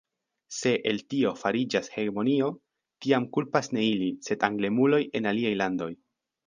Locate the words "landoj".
5.65-5.93